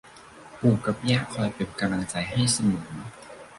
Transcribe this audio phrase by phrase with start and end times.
[0.59, 2.91] ปู่กับย่าคอยเป็นกำลังใจให้เสมอ